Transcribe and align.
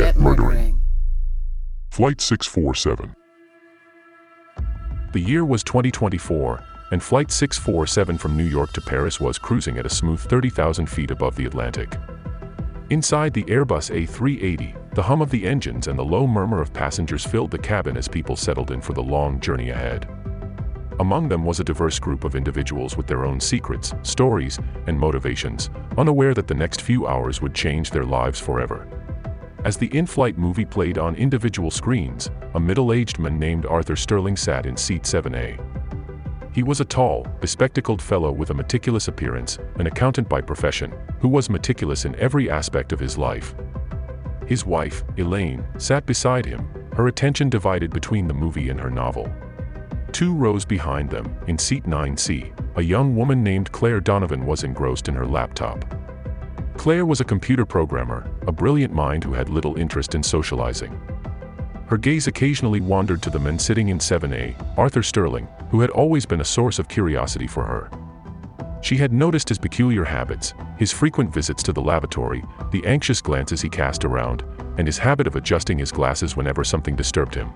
Murdering. 0.00 0.80
Flight 1.90 2.22
647. 2.22 3.14
The 5.12 5.20
year 5.20 5.44
was 5.44 5.62
2024, 5.62 6.64
and 6.92 7.02
Flight 7.02 7.30
647 7.30 8.16
from 8.16 8.34
New 8.34 8.44
York 8.44 8.72
to 8.72 8.80
Paris 8.80 9.20
was 9.20 9.38
cruising 9.38 9.76
at 9.76 9.84
a 9.84 9.90
smooth 9.90 10.18
30,000 10.18 10.86
feet 10.86 11.10
above 11.10 11.36
the 11.36 11.44
Atlantic. 11.44 11.96
Inside 12.88 13.34
the 13.34 13.44
Airbus 13.44 13.90
A380, 13.94 14.94
the 14.94 15.02
hum 15.02 15.20
of 15.20 15.30
the 15.30 15.46
engines 15.46 15.86
and 15.86 15.98
the 15.98 16.04
low 16.04 16.26
murmur 16.26 16.62
of 16.62 16.72
passengers 16.72 17.26
filled 17.26 17.50
the 17.50 17.58
cabin 17.58 17.98
as 17.98 18.08
people 18.08 18.36
settled 18.36 18.70
in 18.70 18.80
for 18.80 18.94
the 18.94 19.02
long 19.02 19.38
journey 19.38 19.68
ahead. 19.68 20.08
Among 20.98 21.28
them 21.28 21.44
was 21.44 21.60
a 21.60 21.64
diverse 21.64 21.98
group 21.98 22.24
of 22.24 22.34
individuals 22.34 22.96
with 22.96 23.06
their 23.06 23.26
own 23.26 23.38
secrets, 23.38 23.92
stories, 24.02 24.58
and 24.86 24.98
motivations, 24.98 25.68
unaware 25.98 26.32
that 26.32 26.46
the 26.48 26.54
next 26.54 26.80
few 26.80 27.06
hours 27.06 27.42
would 27.42 27.54
change 27.54 27.90
their 27.90 28.04
lives 28.04 28.40
forever. 28.40 28.86
As 29.62 29.76
the 29.76 29.94
in-flight 29.94 30.38
movie 30.38 30.64
played 30.64 30.96
on 30.96 31.14
individual 31.16 31.70
screens, 31.70 32.30
a 32.54 32.60
middle-aged 32.60 33.18
man 33.18 33.38
named 33.38 33.66
Arthur 33.66 33.94
Sterling 33.94 34.36
sat 34.36 34.64
in 34.64 34.74
seat 34.74 35.02
7A. 35.02 35.60
He 36.54 36.62
was 36.62 36.80
a 36.80 36.84
tall, 36.84 37.26
bespectacled 37.40 38.00
fellow 38.00 38.32
with 38.32 38.50
a 38.50 38.54
meticulous 38.54 39.08
appearance, 39.08 39.58
an 39.76 39.86
accountant 39.86 40.30
by 40.30 40.40
profession, 40.40 40.94
who 41.20 41.28
was 41.28 41.50
meticulous 41.50 42.06
in 42.06 42.14
every 42.16 42.50
aspect 42.50 42.92
of 42.92 42.98
his 42.98 43.18
life. 43.18 43.54
His 44.46 44.64
wife, 44.64 45.04
Elaine, 45.18 45.66
sat 45.76 46.06
beside 46.06 46.46
him, 46.46 46.66
her 46.94 47.08
attention 47.08 47.50
divided 47.50 47.90
between 47.90 48.26
the 48.26 48.34
movie 48.34 48.70
and 48.70 48.80
her 48.80 48.90
novel. 48.90 49.30
Two 50.10 50.34
rows 50.34 50.64
behind 50.64 51.10
them, 51.10 51.36
in 51.46 51.58
seat 51.58 51.84
9C, 51.84 52.50
a 52.76 52.82
young 52.82 53.14
woman 53.14 53.44
named 53.44 53.70
Claire 53.72 54.00
Donovan 54.00 54.46
was 54.46 54.64
engrossed 54.64 55.08
in 55.08 55.14
her 55.14 55.26
laptop. 55.26 55.84
Claire 56.76 57.06
was 57.06 57.20
a 57.20 57.24
computer 57.24 57.66
programmer, 57.66 58.30
a 58.46 58.52
brilliant 58.52 58.92
mind 58.92 59.24
who 59.24 59.32
had 59.32 59.48
little 59.48 59.76
interest 59.76 60.14
in 60.14 60.22
socializing. 60.22 60.98
Her 61.86 61.98
gaze 61.98 62.26
occasionally 62.26 62.80
wandered 62.80 63.22
to 63.22 63.30
the 63.30 63.38
men 63.38 63.58
sitting 63.58 63.88
in 63.88 63.98
7A, 63.98 64.78
Arthur 64.78 65.02
Sterling, 65.02 65.48
who 65.70 65.80
had 65.80 65.90
always 65.90 66.24
been 66.24 66.40
a 66.40 66.44
source 66.44 66.78
of 66.78 66.88
curiosity 66.88 67.46
for 67.46 67.64
her. 67.64 67.90
She 68.80 68.96
had 68.96 69.12
noticed 69.12 69.48
his 69.48 69.58
peculiar 69.58 70.04
habits, 70.04 70.54
his 70.78 70.92
frequent 70.92 71.34
visits 71.34 71.62
to 71.64 71.72
the 71.72 71.82
lavatory, 71.82 72.44
the 72.70 72.84
anxious 72.86 73.20
glances 73.20 73.60
he 73.60 73.68
cast 73.68 74.04
around, 74.04 74.44
and 74.78 74.86
his 74.86 74.98
habit 74.98 75.26
of 75.26 75.36
adjusting 75.36 75.78
his 75.78 75.92
glasses 75.92 76.36
whenever 76.36 76.64
something 76.64 76.96
disturbed 76.96 77.34
him. 77.34 77.52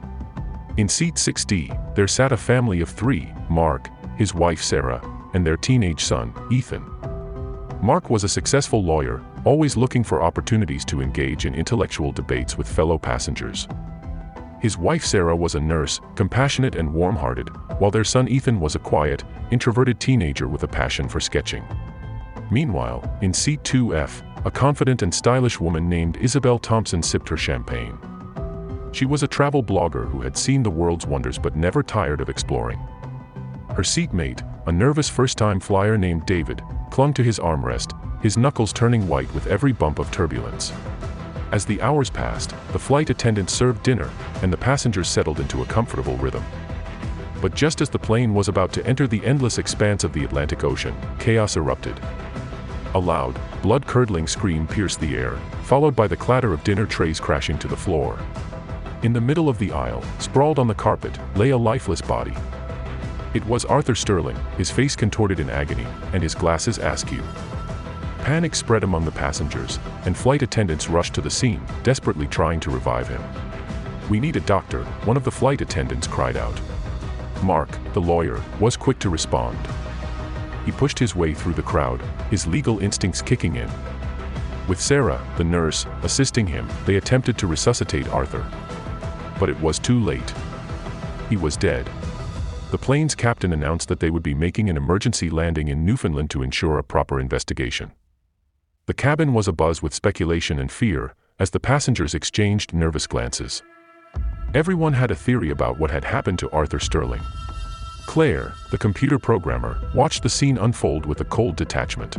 In 0.76 0.88
seat 0.88 1.14
6D, 1.14 1.94
there 1.94 2.08
sat 2.08 2.32
a 2.32 2.36
family 2.36 2.80
of 2.80 2.90
three, 2.90 3.32
Mark, 3.48 3.88
his 4.16 4.34
wife 4.34 4.60
Sarah, 4.60 5.00
and 5.32 5.46
their 5.46 5.56
teenage 5.56 6.04
son, 6.04 6.34
Ethan. 6.50 6.84
Mark 7.84 8.08
was 8.08 8.24
a 8.24 8.28
successful 8.30 8.82
lawyer, 8.82 9.22
always 9.44 9.76
looking 9.76 10.02
for 10.02 10.22
opportunities 10.22 10.86
to 10.86 11.02
engage 11.02 11.44
in 11.44 11.54
intellectual 11.54 12.12
debates 12.12 12.56
with 12.56 12.66
fellow 12.66 12.96
passengers. 12.96 13.68
His 14.58 14.78
wife 14.78 15.04
Sarah 15.04 15.36
was 15.36 15.54
a 15.54 15.60
nurse, 15.60 16.00
compassionate 16.14 16.76
and 16.76 16.90
warm-hearted, 16.90 17.50
while 17.78 17.90
their 17.90 18.02
son 18.02 18.26
Ethan 18.26 18.58
was 18.58 18.74
a 18.74 18.78
quiet, 18.78 19.22
introverted 19.50 20.00
teenager 20.00 20.48
with 20.48 20.62
a 20.62 20.66
passion 20.66 21.10
for 21.10 21.20
sketching. 21.20 21.62
Meanwhile, 22.50 23.18
in 23.20 23.34
seat 23.34 23.62
2F, 23.64 24.46
a 24.46 24.50
confident 24.50 25.02
and 25.02 25.12
stylish 25.12 25.60
woman 25.60 25.86
named 25.86 26.16
Isabel 26.16 26.58
Thompson 26.58 27.02
sipped 27.02 27.28
her 27.28 27.36
champagne. 27.36 27.98
She 28.92 29.04
was 29.04 29.22
a 29.22 29.28
travel 29.28 29.62
blogger 29.62 30.10
who 30.10 30.22
had 30.22 30.38
seen 30.38 30.62
the 30.62 30.70
world's 30.70 31.06
wonders 31.06 31.36
but 31.36 31.54
never 31.54 31.82
tired 31.82 32.22
of 32.22 32.30
exploring. 32.30 32.78
Her 33.76 33.84
seatmate, 33.84 34.40
a 34.64 34.72
nervous 34.72 35.10
first-time 35.10 35.60
flyer 35.60 35.98
named 35.98 36.24
David, 36.24 36.62
clung 36.94 37.12
to 37.12 37.24
his 37.24 37.40
armrest, 37.40 37.90
his 38.22 38.36
knuckles 38.36 38.72
turning 38.72 39.08
white 39.08 39.34
with 39.34 39.48
every 39.48 39.72
bump 39.72 39.98
of 39.98 40.08
turbulence. 40.12 40.72
As 41.50 41.66
the 41.66 41.82
hours 41.82 42.08
passed, 42.08 42.54
the 42.70 42.78
flight 42.78 43.10
attendant 43.10 43.50
served 43.50 43.82
dinner, 43.82 44.08
and 44.42 44.52
the 44.52 44.56
passengers 44.56 45.08
settled 45.08 45.40
into 45.40 45.62
a 45.62 45.66
comfortable 45.66 46.16
rhythm. 46.18 46.44
But 47.42 47.56
just 47.56 47.80
as 47.80 47.90
the 47.90 47.98
plane 47.98 48.32
was 48.32 48.46
about 48.46 48.72
to 48.74 48.86
enter 48.86 49.08
the 49.08 49.26
endless 49.26 49.58
expanse 49.58 50.04
of 50.04 50.12
the 50.12 50.22
Atlantic 50.22 50.62
Ocean, 50.62 50.94
chaos 51.18 51.56
erupted. 51.56 51.98
A 52.94 52.98
loud, 53.00 53.36
blood-curdling 53.60 54.28
scream 54.28 54.64
pierced 54.64 55.00
the 55.00 55.16
air, 55.16 55.36
followed 55.64 55.96
by 55.96 56.06
the 56.06 56.16
clatter 56.16 56.52
of 56.52 56.62
dinner 56.62 56.86
trays 56.86 57.18
crashing 57.18 57.58
to 57.58 57.66
the 57.66 57.76
floor. 57.76 58.16
In 59.02 59.12
the 59.12 59.20
middle 59.20 59.48
of 59.48 59.58
the 59.58 59.72
aisle, 59.72 60.04
sprawled 60.20 60.60
on 60.60 60.68
the 60.68 60.76
carpet, 60.76 61.18
lay 61.34 61.50
a 61.50 61.58
lifeless 61.58 62.00
body. 62.00 62.34
It 63.34 63.44
was 63.46 63.64
Arthur 63.64 63.96
Sterling, 63.96 64.38
his 64.56 64.70
face 64.70 64.94
contorted 64.94 65.40
in 65.40 65.50
agony, 65.50 65.86
and 66.12 66.22
his 66.22 66.36
glasses 66.36 66.78
askew. 66.78 67.20
Panic 68.18 68.54
spread 68.54 68.84
among 68.84 69.04
the 69.04 69.10
passengers, 69.10 69.80
and 70.06 70.16
flight 70.16 70.42
attendants 70.42 70.88
rushed 70.88 71.14
to 71.14 71.20
the 71.20 71.30
scene, 71.30 71.60
desperately 71.82 72.28
trying 72.28 72.60
to 72.60 72.70
revive 72.70 73.08
him. 73.08 73.20
We 74.08 74.20
need 74.20 74.36
a 74.36 74.40
doctor, 74.40 74.84
one 75.04 75.16
of 75.16 75.24
the 75.24 75.32
flight 75.32 75.60
attendants 75.62 76.06
cried 76.06 76.36
out. 76.36 76.60
Mark, 77.42 77.68
the 77.92 78.00
lawyer, 78.00 78.40
was 78.60 78.76
quick 78.76 79.00
to 79.00 79.10
respond. 79.10 79.58
He 80.64 80.70
pushed 80.70 81.00
his 81.00 81.16
way 81.16 81.34
through 81.34 81.54
the 81.54 81.62
crowd, 81.62 82.00
his 82.30 82.46
legal 82.46 82.78
instincts 82.78 83.20
kicking 83.20 83.56
in. 83.56 83.70
With 84.68 84.80
Sarah, 84.80 85.20
the 85.36 85.44
nurse, 85.44 85.86
assisting 86.04 86.46
him, 86.46 86.68
they 86.86 86.96
attempted 86.96 87.36
to 87.38 87.48
resuscitate 87.48 88.08
Arthur, 88.10 88.46
but 89.40 89.48
it 89.48 89.60
was 89.60 89.80
too 89.80 89.98
late. 89.98 90.32
He 91.28 91.36
was 91.36 91.56
dead. 91.56 91.90
The 92.70 92.78
plane's 92.78 93.14
captain 93.14 93.52
announced 93.52 93.88
that 93.88 94.00
they 94.00 94.10
would 94.10 94.22
be 94.22 94.34
making 94.34 94.68
an 94.68 94.76
emergency 94.76 95.30
landing 95.30 95.68
in 95.68 95.84
Newfoundland 95.84 96.30
to 96.30 96.42
ensure 96.42 96.78
a 96.78 96.84
proper 96.84 97.20
investigation. 97.20 97.92
The 98.86 98.94
cabin 98.94 99.32
was 99.32 99.46
abuzz 99.46 99.82
with 99.82 99.94
speculation 99.94 100.58
and 100.58 100.70
fear 100.70 101.14
as 101.38 101.50
the 101.50 101.60
passengers 101.60 102.14
exchanged 102.14 102.74
nervous 102.74 103.06
glances. 103.06 103.62
Everyone 104.54 104.92
had 104.92 105.10
a 105.10 105.16
theory 105.16 105.50
about 105.50 105.78
what 105.78 105.90
had 105.90 106.04
happened 106.04 106.38
to 106.40 106.50
Arthur 106.50 106.78
Sterling. 106.78 107.22
Claire, 108.06 108.54
the 108.70 108.78
computer 108.78 109.18
programmer, 109.18 109.80
watched 109.94 110.22
the 110.22 110.28
scene 110.28 110.58
unfold 110.58 111.06
with 111.06 111.20
a 111.20 111.24
cold 111.24 111.56
detachment. 111.56 112.18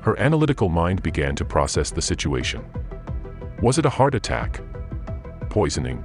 Her 0.00 0.18
analytical 0.18 0.68
mind 0.68 1.02
began 1.02 1.36
to 1.36 1.44
process 1.44 1.90
the 1.90 2.02
situation. 2.02 2.64
Was 3.62 3.78
it 3.78 3.86
a 3.86 3.90
heart 3.90 4.14
attack? 4.14 4.60
Poisoning? 5.50 6.04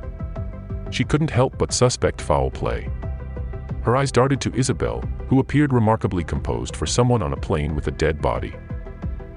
she 0.92 1.04
couldn't 1.04 1.30
help 1.30 1.58
but 1.58 1.74
suspect 1.74 2.22
foul 2.22 2.52
play. 2.52 2.90
Her 3.84 3.98
eyes 3.98 4.12
darted 4.12 4.40
to 4.42 4.54
Isabel, 4.54 5.02
who 5.28 5.40
appeared 5.40 5.74
remarkably 5.74 6.24
composed 6.24 6.76
for 6.76 6.86
someone 6.86 7.24
on 7.24 7.34
a 7.34 7.38
plane 7.38 7.76
with 7.76 7.88
a 7.88 7.92
dead 7.92 8.22
body. 8.22 8.54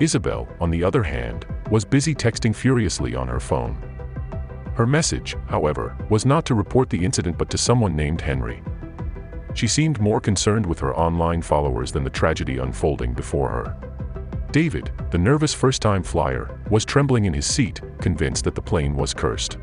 Isabel, 0.01 0.49
on 0.61 0.71
the 0.71 0.85
other 0.85 1.03
hand, 1.03 1.47
was 1.71 1.85
busy 1.85 2.15
texting 2.15 2.55
furiously 2.55 3.15
on 3.15 3.29
her 3.29 3.41
phone. 3.41 3.77
Her 4.75 4.87
message, 4.87 5.37
however, 5.49 5.97
was 6.11 6.27
not 6.27 6.45
to 6.47 6.55
report 6.55 6.91
the 6.91 7.05
incident 7.05 7.39
but 7.39 7.49
to 7.51 7.59
someone 7.59 7.97
named 7.97 8.21
Henry. 8.21 8.63
She 9.55 9.69
seemed 9.69 10.01
more 10.01 10.21
concerned 10.21 10.67
with 10.67 10.81
her 10.81 10.97
online 10.97 11.41
followers 11.41 11.93
than 11.93 12.03
the 12.03 12.11
tragedy 12.11 12.59
unfolding 12.59 13.15
before 13.15 13.49
her. 13.49 13.77
David, 14.51 14.91
the 15.11 15.19
nervous 15.19 15.55
first-time 15.55 16.03
flyer, 16.03 16.61
was 16.71 16.85
trembling 16.85 17.25
in 17.25 17.33
his 17.33 17.47
seat, 17.47 17.81
convinced 18.01 18.45
that 18.45 18.55
the 18.55 18.63
plane 18.63 18.95
was 18.95 19.15
cursed. 19.15 19.59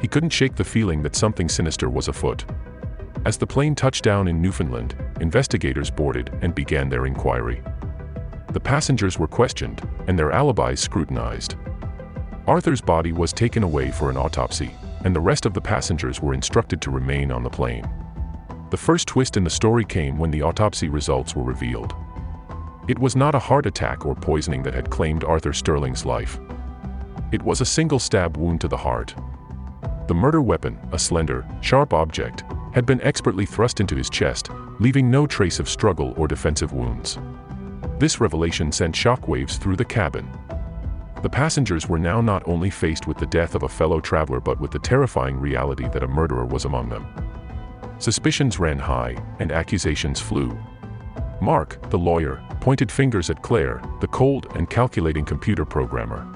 He 0.00 0.08
couldn't 0.08 0.30
shake 0.30 0.56
the 0.56 0.64
feeling 0.64 1.02
that 1.02 1.14
something 1.14 1.48
sinister 1.48 1.88
was 1.88 2.08
afoot. 2.08 2.44
As 3.24 3.38
the 3.38 3.46
plane 3.46 3.74
touched 3.74 4.04
down 4.04 4.28
in 4.28 4.42
Newfoundland, 4.42 4.94
investigators 5.20 5.90
boarded 5.90 6.30
and 6.42 6.54
began 6.54 6.90
their 6.90 7.06
inquiry. 7.06 7.62
The 8.52 8.60
passengers 8.60 9.18
were 9.18 9.26
questioned, 9.26 9.80
and 10.06 10.18
their 10.18 10.30
alibis 10.30 10.80
scrutinized. 10.80 11.56
Arthur's 12.46 12.82
body 12.82 13.12
was 13.12 13.32
taken 13.32 13.62
away 13.62 13.90
for 13.90 14.10
an 14.10 14.18
autopsy, 14.18 14.74
and 15.04 15.16
the 15.16 15.20
rest 15.20 15.46
of 15.46 15.54
the 15.54 15.60
passengers 15.60 16.20
were 16.20 16.34
instructed 16.34 16.82
to 16.82 16.90
remain 16.90 17.32
on 17.32 17.42
the 17.42 17.48
plane. 17.48 17.88
The 18.70 18.76
first 18.76 19.08
twist 19.08 19.38
in 19.38 19.44
the 19.44 19.50
story 19.50 19.84
came 19.84 20.18
when 20.18 20.30
the 20.30 20.42
autopsy 20.42 20.90
results 20.90 21.34
were 21.34 21.42
revealed. 21.42 21.94
It 22.88 22.98
was 22.98 23.16
not 23.16 23.34
a 23.34 23.38
heart 23.38 23.64
attack 23.64 24.04
or 24.04 24.14
poisoning 24.14 24.62
that 24.64 24.74
had 24.74 24.90
claimed 24.90 25.24
Arthur 25.24 25.54
Sterling's 25.54 26.04
life. 26.04 26.38
It 27.32 27.42
was 27.42 27.62
a 27.62 27.66
single 27.66 27.98
stab 27.98 28.36
wound 28.36 28.60
to 28.60 28.68
the 28.68 28.76
heart, 28.76 29.14
the 30.06 30.14
murder 30.14 30.42
weapon, 30.42 30.78
a 30.92 30.98
slender, 30.98 31.46
sharp 31.62 31.94
object, 31.94 32.44
had 32.74 32.84
been 32.84 33.00
expertly 33.02 33.46
thrust 33.46 33.80
into 33.80 33.94
his 33.94 34.10
chest, 34.10 34.50
leaving 34.80 35.10
no 35.10 35.26
trace 35.26 35.60
of 35.60 35.68
struggle 35.68 36.12
or 36.16 36.26
defensive 36.26 36.72
wounds. 36.72 37.18
This 37.98 38.20
revelation 38.20 38.72
sent 38.72 38.94
shockwaves 38.94 39.56
through 39.56 39.76
the 39.76 39.84
cabin. 39.84 40.28
The 41.22 41.30
passengers 41.30 41.88
were 41.88 41.98
now 41.98 42.20
not 42.20 42.46
only 42.46 42.70
faced 42.70 43.06
with 43.06 43.16
the 43.16 43.26
death 43.26 43.54
of 43.54 43.62
a 43.62 43.68
fellow 43.68 44.00
traveler 44.00 44.40
but 44.40 44.60
with 44.60 44.72
the 44.72 44.80
terrifying 44.80 45.38
reality 45.38 45.88
that 45.88 46.02
a 46.02 46.08
murderer 46.08 46.44
was 46.44 46.64
among 46.64 46.88
them. 46.88 47.06
Suspicions 47.98 48.58
ran 48.58 48.78
high, 48.78 49.16
and 49.38 49.52
accusations 49.52 50.20
flew. 50.20 50.58
Mark, 51.40 51.80
the 51.90 51.98
lawyer, 51.98 52.42
pointed 52.60 52.90
fingers 52.90 53.30
at 53.30 53.42
Claire, 53.42 53.80
the 54.00 54.08
cold 54.08 54.48
and 54.56 54.68
calculating 54.68 55.24
computer 55.24 55.64
programmer. 55.64 56.26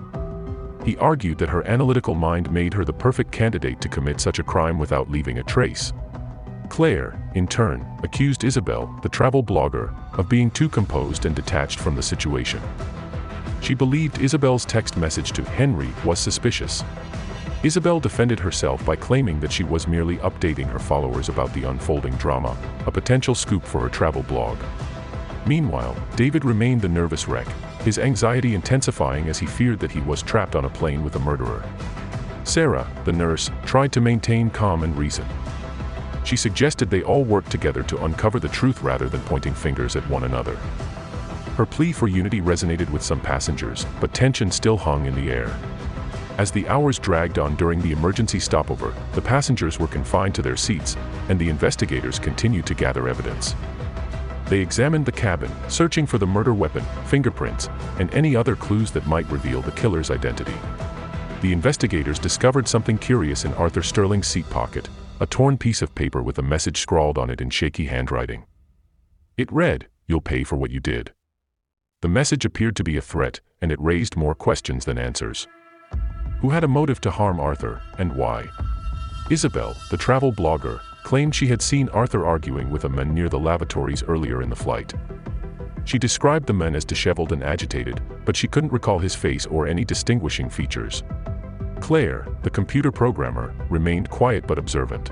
He 0.85 0.97
argued 0.99 1.39
that 1.39 1.49
her 1.49 1.67
analytical 1.67 2.15
mind 2.15 2.51
made 2.51 2.73
her 2.73 2.85
the 2.85 2.93
perfect 2.93 3.33
candidate 3.33 3.81
to 3.81 3.89
commit 3.89 4.21
such 4.21 4.39
a 4.39 4.45
crime 4.45 4.79
without 4.79 5.11
leaving 5.11 5.39
a 5.39 5.43
trace. 5.43 5.93
Claire, 6.69 7.19
in 7.35 7.47
turn, 7.47 7.87
accused 8.03 8.45
Isabel, 8.45 8.87
the 9.03 9.09
travel 9.09 9.43
blogger, 9.43 9.95
of 10.19 10.29
being 10.29 10.51
too 10.51 10.69
composed 10.69 11.27
and 11.27 11.35
detached 11.35 11.79
from 11.79 11.97
the 11.97 12.03
situation. 12.03 12.61
She 13.61 13.75
believed 13.75 14.21
Isabel's 14.21 14.65
text 14.65 14.97
message 14.97 15.33
to 15.33 15.43
Henry 15.43 15.89
was 16.05 16.19
suspicious. 16.19 16.85
Isabel 17.65 17.99
defended 17.99 18.39
herself 18.39 18.85
by 18.87 18.95
claiming 18.95 19.41
that 19.41 19.53
she 19.53 19.65
was 19.65 19.89
merely 19.89 20.19
updating 20.19 20.67
her 20.67 20.79
followers 20.79 21.29
about 21.29 21.53
the 21.55 21.65
unfolding 21.65 22.15
drama, 22.15 22.57
a 22.87 22.93
potential 22.93 23.35
scoop 23.35 23.65
for 23.65 23.81
her 23.81 23.89
travel 23.89 24.23
blog. 24.23 24.59
Meanwhile, 25.47 25.97
David 26.15 26.45
remained 26.45 26.83
the 26.83 26.89
nervous 26.89 27.27
wreck, 27.27 27.49
his 27.83 27.99
anxiety 27.99 28.55
intensifying 28.55 29.29
as 29.29 29.39
he 29.39 29.47
feared 29.47 29.81
that 29.81 29.91
he 29.91 30.01
was 30.01 30.23
trapped 30.23 30.55
on 30.55 30.67
a 30.67 30.71
plane 30.71 31.03
with 31.03 31.17
a 31.17 31.21
murderer. 31.21 31.65
Sarah, 32.45 32.87
the 33.05 33.13
nurse, 33.13 33.51
tried 33.65 33.93
to 33.93 34.01
maintain 34.01 34.51
calm 34.51 34.85
and 34.85 34.97
reason. 34.97 35.27
She 36.29 36.37
suggested 36.37 36.91
they 36.91 37.03
all 37.03 37.25
work 37.25 37.49
together 37.49 37.83
to 37.85 38.05
uncover 38.05 38.39
the 38.39 38.51
truth 38.51 38.83
rather 38.83 39.09
than 39.09 39.23
pointing 39.23 39.55
fingers 39.55 39.97
at 39.97 40.07
one 40.11 40.25
another. 40.25 40.57
Her 41.57 41.65
plea 41.65 41.91
for 41.91 42.07
unity 42.07 42.43
resonated 42.43 42.91
with 42.91 43.03
some 43.03 43.19
passengers, 43.19 43.87
but 43.99 44.13
tension 44.13 44.51
still 44.51 44.77
hung 44.77 45.07
in 45.07 45.15
the 45.15 45.31
air. 45.31 45.51
As 46.37 46.51
the 46.51 46.69
hours 46.69 46.99
dragged 46.99 47.39
on 47.39 47.57
during 47.57 47.81
the 47.81 47.93
emergency 47.93 48.41
stopover, 48.41 48.93
the 49.15 49.23
passengers 49.23 49.79
were 49.79 49.87
confined 49.87 50.35
to 50.35 50.43
their 50.43 50.55
seats, 50.55 50.99
and 51.31 51.39
the 51.39 51.49
investigators 51.49 52.19
continued 52.19 52.67
to 52.67 52.75
gather 52.75 53.09
evidence. 53.09 53.55
They 54.49 54.61
examined 54.61 55.07
the 55.07 55.13
cabin, 55.13 55.51
searching 55.69 56.05
for 56.05 56.19
the 56.19 56.27
murder 56.27 56.53
weapon, 56.53 56.85
fingerprints, 57.07 57.71
and 57.99 58.13
any 58.13 58.37
other 58.37 58.55
clues 58.55 58.91
that 58.91 59.07
might 59.07 59.31
reveal 59.31 59.63
the 59.63 59.73
killer's 59.73 60.11
identity. 60.11 60.57
The 61.41 61.55
investigators 61.55 62.19
discovered 62.19 62.69
something 62.69 62.99
curious 62.99 63.47
in 63.47 63.55
Arthur 63.55 63.83
Sterling's 63.83 64.27
seat 64.27 64.51
pocket, 64.51 64.91
a 65.21 65.27
torn 65.27 65.59
piece 65.59 65.83
of 65.83 65.95
paper 65.95 66.23
with 66.23 66.39
a 66.39 66.43
message 66.43 66.79
scrawled 66.79 67.19
on 67.19 67.29
it 67.29 67.41
in 67.41 67.51
shaky 67.51 67.87
handwriting. 67.87 68.47
It 69.37 69.51
read, 69.53 69.89
You'll 70.07 70.21
pay 70.21 70.45
for 70.45 70.57
what 70.57 70.71
you 70.71 70.81
did. 70.81 71.13
The 72.03 72.09
message 72.09 72.45
appeared 72.45 72.77
to 72.77 72.85
be 72.85 72.97
a 72.97 73.03
threat, 73.03 73.41
and 73.61 73.73
it 73.73 73.81
raised 73.81 74.17
more 74.17 74.35
questions 74.35 74.85
than 74.85 74.97
answers. 74.97 75.49
Who 76.41 76.51
had 76.51 76.63
a 76.63 76.69
motive 76.69 77.01
to 77.01 77.11
harm 77.11 77.41
Arthur, 77.41 77.83
and 77.99 78.15
why? 78.15 78.49
Isabel, 79.29 79.77
the 79.91 79.97
travel 79.97 80.33
blogger, 80.33 80.81
claimed 81.03 81.35
she 81.35 81.49
had 81.49 81.61
seen 81.61 81.89
Arthur 81.89 82.25
arguing 82.25 82.71
with 82.71 82.85
a 82.85 82.89
man 82.89 83.13
near 83.13 83.29
the 83.29 83.39
lavatories 83.39 84.05
earlier 84.05 84.41
in 84.41 84.51
the 84.51 84.57
flight. 84.57 84.95
She 85.85 85.99
described 85.99 86.47
the 86.47 86.53
man 86.53 86.77
as 86.77 86.85
disheveled 86.85 87.33
and 87.33 87.43
agitated, 87.43 88.01
but 88.25 88.37
she 88.37 88.47
couldn't 88.47 88.73
recall 88.73 88.99
his 88.99 89.15
face 89.15 89.47
or 89.47 89.67
any 89.67 89.85
distinguishing 89.85 90.49
features. 90.49 91.03
Claire, 91.81 92.27
the 92.43 92.51
computer 92.51 92.93
programmer, 92.93 93.55
remained 93.71 94.11
quiet 94.11 94.47
but 94.47 94.59
observant. 94.59 95.11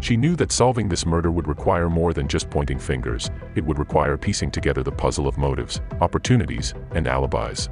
She 0.00 0.16
knew 0.16 0.36
that 0.36 0.52
solving 0.52 0.88
this 0.88 1.06
murder 1.06 1.30
would 1.30 1.48
require 1.48 1.88
more 1.88 2.12
than 2.12 2.28
just 2.28 2.50
pointing 2.50 2.78
fingers, 2.78 3.30
it 3.54 3.64
would 3.64 3.78
require 3.78 4.16
piecing 4.16 4.50
together 4.50 4.82
the 4.82 4.92
puzzle 4.92 5.26
of 5.26 5.38
motives, 5.38 5.80
opportunities, 6.00 6.74
and 6.92 7.06
alibis. 7.06 7.68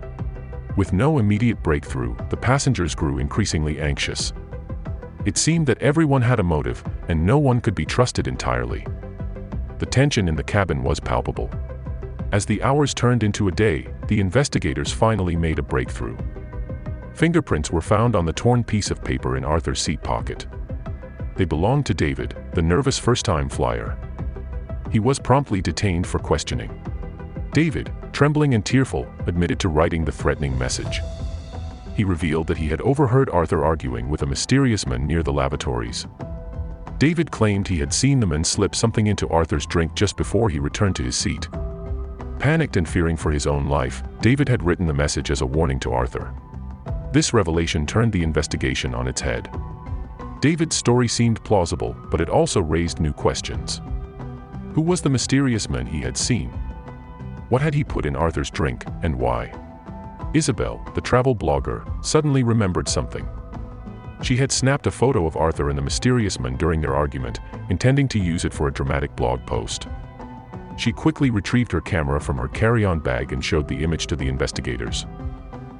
With 0.76 0.92
no 0.92 1.18
immediate 1.18 1.62
breakthrough, 1.62 2.16
the 2.30 2.36
passengers 2.36 2.94
grew 2.94 3.18
increasingly 3.18 3.78
anxious. 3.80 4.32
It 5.24 5.38
seemed 5.38 5.66
that 5.66 5.80
everyone 5.80 6.22
had 6.22 6.40
a 6.40 6.42
motive, 6.42 6.82
and 7.08 7.24
no 7.24 7.38
one 7.38 7.60
could 7.60 7.74
be 7.74 7.84
trusted 7.84 8.26
entirely. 8.26 8.86
The 9.78 9.86
tension 9.86 10.28
in 10.28 10.34
the 10.34 10.42
cabin 10.42 10.82
was 10.82 10.98
palpable. 11.00 11.50
As 12.32 12.44
the 12.46 12.62
hours 12.62 12.94
turned 12.94 13.22
into 13.22 13.48
a 13.48 13.52
day, 13.52 13.86
the 14.08 14.18
investigators 14.18 14.90
finally 14.90 15.36
made 15.36 15.58
a 15.58 15.62
breakthrough. 15.62 16.16
Fingerprints 17.14 17.70
were 17.70 17.80
found 17.80 18.16
on 18.16 18.26
the 18.26 18.32
torn 18.32 18.64
piece 18.64 18.90
of 18.90 19.04
paper 19.04 19.36
in 19.36 19.44
Arthur's 19.44 19.80
seat 19.80 20.02
pocket. 20.02 20.46
They 21.36 21.44
belonged 21.44 21.86
to 21.86 21.94
David, 21.94 22.36
the 22.54 22.62
nervous 22.62 22.98
first-time 22.98 23.48
flyer. 23.48 23.96
He 24.90 24.98
was 24.98 25.18
promptly 25.18 25.60
detained 25.60 26.06
for 26.06 26.18
questioning. 26.18 26.80
David, 27.52 27.92
trembling 28.12 28.54
and 28.54 28.64
tearful, 28.64 29.06
admitted 29.26 29.60
to 29.60 29.68
writing 29.68 30.04
the 30.04 30.12
threatening 30.12 30.58
message. 30.58 31.00
He 31.96 32.02
revealed 32.02 32.48
that 32.48 32.58
he 32.58 32.68
had 32.68 32.80
overheard 32.80 33.30
Arthur 33.30 33.64
arguing 33.64 34.08
with 34.08 34.22
a 34.22 34.26
mysterious 34.26 34.86
man 34.86 35.06
near 35.06 35.22
the 35.22 35.32
lavatories. 35.32 36.06
David 36.98 37.30
claimed 37.30 37.68
he 37.68 37.78
had 37.78 37.92
seen 37.92 38.18
the 38.18 38.26
man 38.26 38.42
slip 38.42 38.74
something 38.74 39.06
into 39.06 39.28
Arthur's 39.28 39.66
drink 39.66 39.94
just 39.94 40.16
before 40.16 40.48
he 40.48 40.58
returned 40.58 40.96
to 40.96 41.04
his 41.04 41.16
seat. 41.16 41.48
Panicked 42.40 42.76
and 42.76 42.88
fearing 42.88 43.16
for 43.16 43.30
his 43.30 43.46
own 43.46 43.68
life, 43.68 44.02
David 44.20 44.48
had 44.48 44.64
written 44.64 44.86
the 44.86 44.92
message 44.92 45.30
as 45.30 45.40
a 45.40 45.46
warning 45.46 45.78
to 45.80 45.92
Arthur. 45.92 46.34
This 47.14 47.32
revelation 47.32 47.86
turned 47.86 48.10
the 48.10 48.24
investigation 48.24 48.92
on 48.92 49.06
its 49.06 49.20
head. 49.20 49.48
David's 50.40 50.74
story 50.74 51.06
seemed 51.06 51.44
plausible, 51.44 51.94
but 52.10 52.20
it 52.20 52.28
also 52.28 52.60
raised 52.60 52.98
new 52.98 53.12
questions. 53.12 53.80
Who 54.72 54.80
was 54.80 55.00
the 55.00 55.10
mysterious 55.10 55.70
man 55.70 55.86
he 55.86 56.00
had 56.00 56.16
seen? 56.16 56.50
What 57.50 57.62
had 57.62 57.72
he 57.72 57.84
put 57.84 58.04
in 58.04 58.16
Arthur's 58.16 58.50
drink, 58.50 58.84
and 59.04 59.14
why? 59.14 59.52
Isabel, 60.34 60.84
the 60.96 61.00
travel 61.00 61.36
blogger, 61.36 61.84
suddenly 62.04 62.42
remembered 62.42 62.88
something. 62.88 63.28
She 64.20 64.34
had 64.34 64.50
snapped 64.50 64.88
a 64.88 64.90
photo 64.90 65.24
of 65.24 65.36
Arthur 65.36 65.68
and 65.68 65.78
the 65.78 65.82
mysterious 65.82 66.40
man 66.40 66.56
during 66.56 66.80
their 66.80 66.96
argument, 66.96 67.38
intending 67.70 68.08
to 68.08 68.18
use 68.18 68.44
it 68.44 68.52
for 68.52 68.66
a 68.66 68.72
dramatic 68.72 69.14
blog 69.14 69.46
post. 69.46 69.86
She 70.76 70.90
quickly 70.90 71.30
retrieved 71.30 71.70
her 71.70 71.80
camera 71.80 72.20
from 72.20 72.38
her 72.38 72.48
carry-on 72.48 72.98
bag 72.98 73.32
and 73.32 73.44
showed 73.44 73.68
the 73.68 73.84
image 73.84 74.08
to 74.08 74.16
the 74.16 74.26
investigators. 74.26 75.06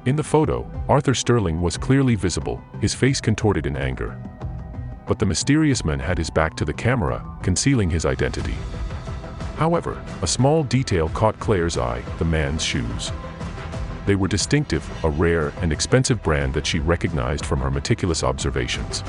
In 0.05 0.15
the 0.15 0.23
photo, 0.23 0.69
Arthur 0.87 1.13
Sterling 1.13 1.61
was 1.61 1.77
clearly 1.77 2.15
visible, 2.15 2.63
his 2.79 2.93
face 2.93 3.19
contorted 3.19 3.65
in 3.65 3.75
anger 3.75 4.15
but 5.07 5.19
the 5.19 5.25
mysterious 5.25 5.85
man 5.85 5.99
had 5.99 6.17
his 6.17 6.29
back 6.29 6.55
to 6.57 6.65
the 6.65 6.73
camera, 6.73 7.23
concealing 7.41 7.89
his 7.89 8.05
identity. 8.05 8.55
However, 9.57 10.01
a 10.21 10.27
small 10.27 10.63
detail 10.63 11.09
caught 11.09 11.39
Claire's 11.39 11.77
eye, 11.77 12.01
the 12.17 12.25
man's 12.25 12.63
shoes. 12.63 13.11
They 14.05 14.15
were 14.15 14.27
distinctive, 14.27 14.87
a 15.03 15.09
rare 15.09 15.53
and 15.61 15.71
expensive 15.71 16.21
brand 16.21 16.53
that 16.53 16.67
she 16.67 16.79
recognized 16.79 17.45
from 17.45 17.59
her 17.59 17.71
meticulous 17.71 18.23
observations. 18.23 19.03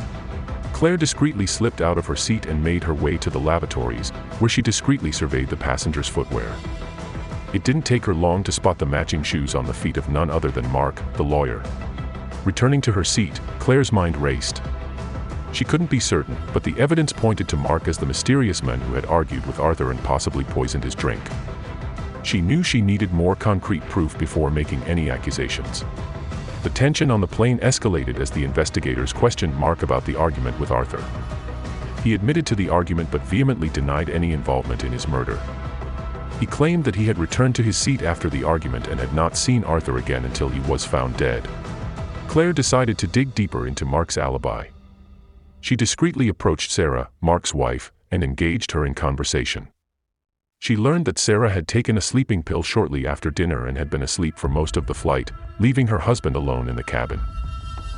Claire 0.73 0.97
discreetly 0.97 1.47
slipped 1.47 1.81
out 1.81 1.99
of 1.99 2.07
her 2.07 2.17
seat 2.17 2.47
and 2.47 2.63
made 2.63 2.85
her 2.85 2.95
way 2.95 3.17
to 3.19 3.31
the 3.31 3.41
lavatories, 3.41 4.11
where 4.39 4.49
she 4.49 4.63
discreetly 4.63 5.13
surveyed 5.13 5.49
the 5.49 5.57
passenger's 5.57 6.09
footwear. 6.09 6.55
It 7.57 7.65
didn't 7.65 7.87
take 7.87 8.05
her 8.05 8.13
long 8.13 8.45
to 8.45 8.53
spot 8.53 8.77
the 8.77 8.85
matching 8.85 9.23
shoes 9.23 9.55
on 9.55 9.65
the 9.65 9.73
feet 9.73 9.97
of 9.97 10.11
none 10.11 10.29
other 10.29 10.51
than 10.51 10.71
Mark, 10.71 11.01
the 11.15 11.23
lawyer. 11.23 11.63
Returning 12.45 12.83
to 12.83 12.93
her 12.93 13.03
seat, 13.03 13.41
Claire's 13.61 13.93
mind 13.93 14.15
raced. 14.19 14.61
She 15.55 15.65
couldn't 15.65 15.89
be 15.89 15.99
certain, 15.99 16.37
but 16.53 16.63
the 16.63 16.79
evidence 16.79 17.15
pointed 17.15 17.49
to 17.49 17.57
Mark 17.57 17.89
as 17.89 17.97
the 17.97 18.05
mysterious 18.05 18.63
man 18.63 18.79
who 18.83 18.93
had 18.93 19.07
argued 19.07 19.47
with 19.47 19.59
Arthur 19.59 19.91
and 19.91 19.99
possibly 20.05 20.45
poisoned 20.45 20.85
his 20.85 20.95
drink. 20.95 21.23
She 22.25 22.43
knew 22.43 22.63
she 22.63 22.83
needed 22.83 23.15
more 23.15 23.35
concrete 23.35 23.89
proof 23.89 24.19
before 24.19 24.51
making 24.51 24.83
any 24.83 25.09
accusations. 25.09 25.83
The 26.63 26.69
tension 26.69 27.11
on 27.11 27.23
the 27.23 27.27
plane 27.27 27.59
escalated 27.61 28.21
as 28.21 28.31
the 28.31 28.45
investigators 28.45 29.15
questioned 29.15 29.57
Mark 29.57 29.83
about 29.83 30.05
the 30.05 30.17
argument 30.17 30.61
with 30.61 30.73
Arthur. 30.73 31.03
He 32.05 32.13
admitted 32.13 32.45
to 32.49 32.55
the 32.55 32.69
argument 32.69 33.11
but 33.11 33.23
vehemently 33.23 33.71
denied 33.71 34.11
any 34.11 34.35
involvement 34.35 34.85
in 34.85 34.93
his 34.93 35.09
murder. 35.09 35.41
He 36.41 36.47
claimed 36.47 36.85
that 36.85 36.95
he 36.95 37.07
had 37.07 37.19
returned 37.19 37.55
to 37.55 37.63
his 37.63 37.77
seat 37.77 38.03
after 38.03 38.29
the 38.29 38.45
argument 38.45 38.89
and 38.89 39.01
had 39.01 39.15
not 39.15 39.37
seen 39.37 39.65
Arthur 39.65 39.99
again 39.99 40.25
until 40.25 40.49
he 40.49 40.61
was 40.61 40.85
found 40.85 41.17
dead. 41.17 41.49
Claire 42.29 42.53
decided 42.53 42.99
to 42.99 43.07
dig 43.07 43.35
deeper 43.35 43.67
into 43.67 43.87
Mark's 43.87 44.19
alibi. 44.19 44.67
She 45.61 45.77
discreetly 45.77 46.29
approached 46.29 46.71
Sarah, 46.71 47.09
Mark's 47.21 47.55
wife, 47.55 47.91
and 48.11 48.23
engaged 48.23 48.73
her 48.73 48.85
in 48.85 48.95
conversation. 48.95 49.69
She 50.59 50.77
learned 50.77 51.07
that 51.07 51.19
Sarah 51.19 51.51
had 51.51 51.69
taken 51.69 51.97
a 51.97 52.03
sleeping 52.03 52.43
pill 52.43 52.63
shortly 52.63 53.07
after 53.07 53.31
dinner 53.31 53.67
and 53.67 53.77
had 53.77 53.91
been 53.91 54.03
asleep 54.03 54.39
for 54.39 54.49
most 54.49 54.77
of 54.77 54.87
the 54.87 54.95
flight, 54.95 55.33
leaving 55.59 55.87
her 55.87 55.99
husband 55.99 56.37
alone 56.37 56.69
in 56.69 56.77
the 56.77 56.85
cabin. 56.85 57.21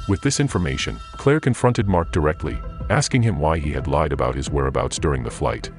With 0.08 0.20
this 0.22 0.40
information, 0.40 0.98
Claire 1.12 1.40
confronted 1.40 1.88
Mark 1.88 2.12
directly, 2.12 2.58
asking 2.88 3.22
him 3.22 3.38
why 3.38 3.58
he 3.58 3.72
had 3.72 3.86
lied 3.86 4.12
about 4.12 4.34
his 4.34 4.50
whereabouts 4.50 4.98
during 4.98 5.22
the 5.22 5.30
flight. 5.30 5.70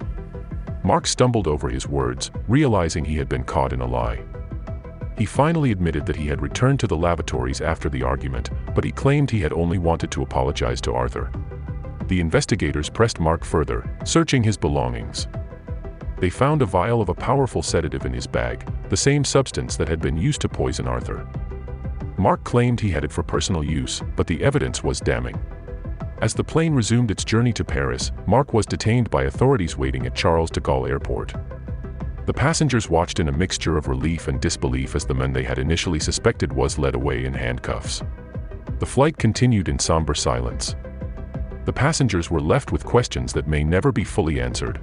Mark 0.89 1.05
stumbled 1.05 1.48
over 1.48 1.69
his 1.69 1.88
words, 1.88 2.31
realizing 2.48 3.05
he 3.05 3.17
had 3.17 3.29
been 3.29 3.43
caught 3.43 3.74
in 3.74 3.81
a 3.81 3.86
lie. 3.86 4.24
He 5.17 5.25
finally 5.25 5.72
admitted 5.72 6.05
that 6.08 6.15
he 6.15 6.25
had 6.25 6.41
returned 6.41 6.79
to 6.79 6.88
the 6.88 6.98
lavatories 6.98 7.62
after 7.62 7.89
the 7.89 8.01
argument, 8.01 8.50
but 8.74 8.84
he 8.84 8.91
claimed 8.91 9.29
he 9.29 9.39
had 9.39 9.53
only 9.53 9.77
wanted 9.77 10.10
to 10.10 10.24
apologize 10.24 10.81
to 10.81 10.93
Arthur 10.93 11.31
the 12.10 12.19
investigators 12.19 12.89
pressed 12.89 13.19
Mark 13.19 13.46
further, 13.46 13.88
searching 14.03 14.41
his 14.41 14.58
belongings. 14.58 15.27
They 16.17 16.31
found 16.31 16.63
a 16.63 16.65
vial 16.65 17.01
of 17.01 17.10
a 17.10 17.13
powerful 17.13 17.62
sedative 17.62 18.03
in 18.03 18.13
his 18.13 18.25
bag, 18.25 18.67
the 18.89 18.98
same 18.98 19.24
substance 19.24 19.77
that 19.77 19.88
had 19.88 20.01
been 20.01 20.17
used 20.17 20.41
to 20.41 20.50
poison 20.50 20.88
Arthur. 20.88 21.27
Mark 22.17 22.43
claimed 22.43 22.79
he 22.79 22.89
had 22.89 23.03
it 23.03 23.12
for 23.12 23.22
personal 23.22 23.63
use, 23.63 24.01
but 24.15 24.25
the 24.25 24.43
evidence 24.43 24.84
was 24.84 25.00
damning. 25.00 25.39
As 26.22 26.34
the 26.34 26.44
plane 26.44 26.74
resumed 26.74 27.12
its 27.12 27.24
journey 27.24 27.54
to 27.54 27.64
Paris, 27.64 28.12
Mark 28.28 28.54
was 28.54 28.66
detained 28.66 29.10
by 29.10 29.24
authorities 29.24 29.78
waiting 29.78 30.06
at 30.06 30.16
Charles 30.16 30.52
de 30.52 30.60
Gaulle 30.60 30.90
Airport. 30.90 31.34
The 32.26 32.34
passengers 32.34 32.90
watched 32.90 33.20
in 33.20 33.30
a 33.30 33.38
mixture 33.38 33.78
of 33.78 33.88
relief 33.88 34.28
and 34.28 34.40
disbelief 34.40 34.96
as 34.96 35.06
the 35.06 35.14
man 35.14 35.34
they 35.34 35.44
had 35.44 35.60
initially 35.60 36.00
suspected 36.00 36.52
was 36.52 36.78
led 36.78 36.96
away 36.96 37.26
in 37.26 37.34
handcuffs. 37.34 38.04
The 38.80 38.86
flight 38.86 39.18
continued 39.18 39.70
in 39.70 39.80
somber 39.80 40.14
silence, 40.14 40.76
the 41.70 41.74
passengers 41.74 42.32
were 42.32 42.42
left 42.42 42.72
with 42.72 42.84
questions 42.84 43.32
that 43.34 43.48
may 43.48 43.64
never 43.64 43.92
be 43.92 44.04
fully 44.04 44.42
answered. 44.42 44.82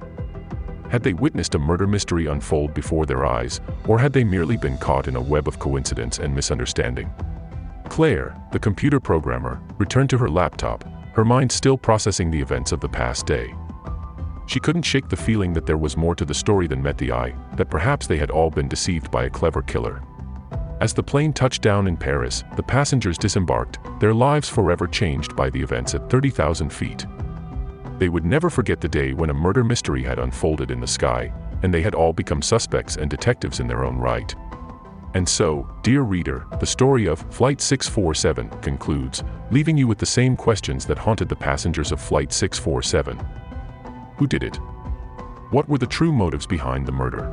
Had 0.88 1.02
they 1.02 1.14
witnessed 1.14 1.56
a 1.56 1.58
murder 1.58 1.84
mystery 1.84 2.26
unfold 2.26 2.74
before 2.74 3.06
their 3.06 3.26
eyes, 3.26 3.60
or 3.88 3.98
had 3.98 4.12
they 4.12 4.22
merely 4.22 4.56
been 4.56 4.78
caught 4.78 5.08
in 5.08 5.16
a 5.16 5.20
web 5.20 5.48
of 5.48 5.58
coincidence 5.58 6.20
and 6.20 6.32
misunderstanding? 6.32 7.12
Claire, 7.88 8.36
the 8.52 8.58
computer 8.60 9.00
programmer, 9.00 9.60
returned 9.78 10.10
to 10.10 10.18
her 10.18 10.28
laptop, 10.28 10.84
her 11.16 11.24
mind 11.24 11.50
still 11.50 11.78
processing 11.78 12.30
the 12.30 12.40
events 12.40 12.72
of 12.72 12.80
the 12.80 12.88
past 12.88 13.24
day. 13.24 13.54
She 14.46 14.60
couldn't 14.60 14.82
shake 14.82 15.08
the 15.08 15.16
feeling 15.16 15.54
that 15.54 15.64
there 15.64 15.78
was 15.78 15.96
more 15.96 16.14
to 16.14 16.26
the 16.26 16.34
story 16.34 16.66
than 16.66 16.82
met 16.82 16.98
the 16.98 17.10
eye, 17.10 17.34
that 17.54 17.70
perhaps 17.70 18.06
they 18.06 18.18
had 18.18 18.30
all 18.30 18.50
been 18.50 18.68
deceived 18.68 19.10
by 19.10 19.24
a 19.24 19.30
clever 19.30 19.62
killer. 19.62 20.02
As 20.82 20.92
the 20.92 21.02
plane 21.02 21.32
touched 21.32 21.62
down 21.62 21.88
in 21.88 21.96
Paris, 21.96 22.44
the 22.54 22.62
passengers 22.62 23.16
disembarked, 23.16 23.78
their 23.98 24.12
lives 24.12 24.50
forever 24.50 24.86
changed 24.86 25.34
by 25.34 25.48
the 25.48 25.62
events 25.62 25.94
at 25.94 26.10
30,000 26.10 26.70
feet. 26.70 27.06
They 27.98 28.10
would 28.10 28.26
never 28.26 28.50
forget 28.50 28.82
the 28.82 28.88
day 28.88 29.14
when 29.14 29.30
a 29.30 29.34
murder 29.34 29.64
mystery 29.64 30.02
had 30.02 30.18
unfolded 30.18 30.70
in 30.70 30.80
the 30.80 30.86
sky, 30.86 31.32
and 31.62 31.72
they 31.72 31.80
had 31.80 31.94
all 31.94 32.12
become 32.12 32.42
suspects 32.42 32.96
and 32.96 33.08
detectives 33.08 33.58
in 33.58 33.66
their 33.66 33.86
own 33.86 33.96
right. 33.96 34.34
And 35.16 35.26
so, 35.26 35.66
dear 35.80 36.02
reader, 36.02 36.46
the 36.60 36.66
story 36.66 37.06
of 37.06 37.20
Flight 37.32 37.62
647 37.62 38.50
concludes, 38.60 39.24
leaving 39.50 39.78
you 39.78 39.88
with 39.88 39.96
the 39.96 40.04
same 40.04 40.36
questions 40.36 40.84
that 40.84 40.98
haunted 40.98 41.30
the 41.30 41.34
passengers 41.34 41.90
of 41.90 42.02
Flight 42.02 42.34
647. 42.34 43.18
Who 44.18 44.26
did 44.26 44.42
it? 44.42 44.56
What 45.52 45.70
were 45.70 45.78
the 45.78 45.86
true 45.86 46.12
motives 46.12 46.46
behind 46.46 46.84
the 46.84 46.92
murder? 46.92 47.32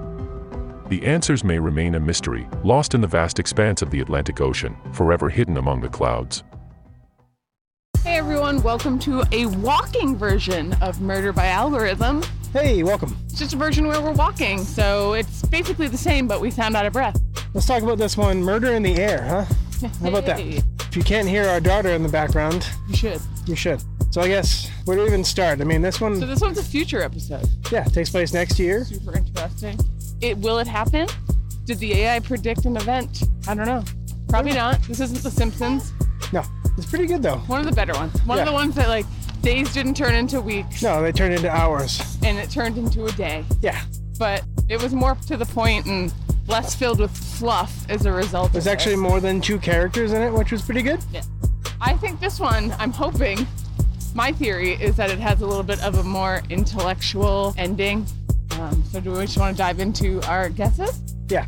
The 0.87 1.03
answers 1.03 1.43
may 1.43 1.59
remain 1.59 1.95
a 1.95 1.99
mystery, 1.99 2.47
lost 2.63 2.93
in 2.93 3.01
the 3.01 3.07
vast 3.07 3.37
expanse 3.37 3.81
of 3.81 3.91
the 3.91 3.99
Atlantic 3.99 4.39
Ocean, 4.39 4.77
forever 4.93 5.27
hidden 5.27 5.57
among 5.57 5.81
the 5.81 5.89
clouds. 5.89 6.41
Hey 8.01 8.15
everyone, 8.15 8.63
welcome 8.63 8.97
to 8.99 9.25
a 9.33 9.47
walking 9.47 10.15
version 10.15 10.71
of 10.81 11.01
Murder 11.01 11.33
by 11.33 11.47
Algorithm. 11.47 12.23
Hey, 12.53 12.83
welcome. 12.83 13.17
It's 13.25 13.39
just 13.39 13.55
a 13.55 13.57
version 13.57 13.87
where 13.87 13.99
we're 13.99 14.13
walking, 14.13 14.63
so 14.63 15.15
it's 15.15 15.41
basically 15.41 15.89
the 15.89 15.97
same, 15.97 16.29
but 16.29 16.39
we 16.39 16.49
sound 16.49 16.77
out 16.77 16.85
of 16.85 16.93
breath. 16.93 17.19
Let's 17.53 17.67
talk 17.67 17.83
about 17.83 17.97
this 17.97 18.17
one 18.17 18.41
Murder 18.41 18.73
in 18.73 18.81
the 18.83 18.95
Air, 18.95 19.21
huh? 19.23 19.87
How 20.01 20.09
about 20.09 20.25
that? 20.25 20.39
Hey, 20.39 20.61
If 20.79 20.95
you 20.97 21.03
can't 21.03 21.27
hear 21.27 21.45
our 21.47 21.59
daughter 21.59 21.89
in 21.89 22.01
the 22.03 22.09
background, 22.09 22.67
You 22.87 22.95
should. 22.95 23.21
you 23.45 23.55
should. 23.55 23.81
So 24.11 24.21
I 24.21 24.27
guess 24.27 24.69
where 24.85 24.95
do 24.97 25.03
we 25.03 25.07
even 25.09 25.23
start? 25.23 25.59
I 25.61 25.63
mean, 25.63 25.81
this 25.81 25.99
one, 25.99 26.19
So 26.19 26.25
this 26.25 26.41
one's 26.41 26.57
a 26.57 26.63
future 26.63 27.01
episode. 27.01 27.47
yeah, 27.71 27.83
takes 27.83 28.09
place 28.09 28.33
next 28.33 28.59
year. 28.59 28.85
Super 28.85 29.17
interesting. 29.17 29.79
It 30.21 30.37
will 30.37 30.59
it 30.59 30.67
happen? 30.67 31.07
Did 31.65 31.79
the 31.79 31.93
AI 31.93 32.19
predict 32.19 32.65
an 32.65 32.75
event? 32.77 33.23
I 33.47 33.55
don't 33.55 33.65
know. 33.65 33.83
Probably 34.29 34.53
not. 34.53 34.81
This 34.83 34.99
isn't 34.99 35.21
The 35.23 35.31
Simpsons. 35.31 35.93
No, 36.31 36.43
it's 36.77 36.87
pretty 36.87 37.05
good 37.05 37.21
though. 37.21 37.37
One 37.47 37.59
of 37.59 37.65
the 37.65 37.71
better 37.71 37.93
ones. 37.93 38.19
One 38.25 38.39
of 38.39 38.45
Yeah. 38.45 38.51
the 38.51 38.53
ones 38.53 38.75
that 38.75 38.87
like 38.89 39.05
days 39.41 39.71
didn't 39.73 39.95
turn 39.95 40.15
into 40.15 40.41
weeks, 40.41 40.81
No, 40.81 41.01
they 41.03 41.11
turned 41.11 41.33
into 41.33 41.49
hours. 41.49 42.01
and 42.23 42.37
it 42.37 42.49
turned 42.49 42.77
into 42.77 43.05
a 43.05 43.11
day. 43.11 43.43
Yeah, 43.61 43.79
But 44.17 44.43
it 44.69 44.81
was 44.81 44.93
more 44.93 45.15
to 45.27 45.37
the 45.37 45.45
point 45.45 45.85
and 45.85 46.13
less 46.47 46.75
filled 46.75 46.99
with 46.99 47.11
fluff 47.15 47.89
as 47.89 48.05
a 48.05 48.11
result. 48.11 48.51
there's 48.51 48.67
of 48.67 48.73
actually 48.73 48.95
this. 48.95 49.01
more 49.01 49.19
than 49.19 49.39
two 49.41 49.57
characters 49.59 50.11
in 50.13 50.21
it, 50.21 50.31
which 50.31 50.51
was 50.51 50.61
pretty 50.61 50.81
good. 50.81 50.99
Yeah. 51.11 51.21
I 51.81 51.95
think 51.97 52.19
this 52.19 52.39
one, 52.39 52.73
I'm 52.79 52.91
hoping, 52.91 53.45
my 54.15 54.31
theory 54.31 54.71
is 54.73 54.95
that 54.97 55.09
it 55.09 55.19
has 55.19 55.41
a 55.41 55.45
little 55.47 55.63
bit 55.63 55.81
of 55.83 55.97
a 55.97 56.03
more 56.03 56.41
intellectual 56.49 57.53
ending. 57.57 58.05
Um, 58.59 58.83
so, 58.91 58.99
do 58.99 59.11
we 59.11 59.21
just 59.21 59.37
want 59.37 59.55
to 59.55 59.57
dive 59.57 59.79
into 59.79 60.21
our 60.29 60.49
guesses? 60.49 61.01
Yeah. 61.29 61.45